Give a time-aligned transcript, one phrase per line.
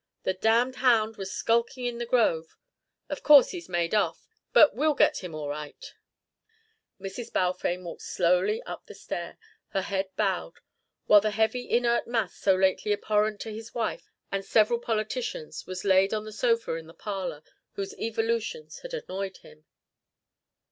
[0.23, 2.57] The damned hound was skulking in the grove.
[3.07, 5.93] Of course he's made off, but we'll get him all right."
[6.99, 7.31] Mrs.
[7.31, 9.37] Balfame walked slowly up the stair,
[9.73, 10.55] her head bowed,
[11.05, 15.85] while the heavy inert mass so lately abhorrent to his wife and several politicians was
[15.85, 17.43] laid on the sofa in the parlour
[17.73, 19.65] whose evolutions had annoyed him.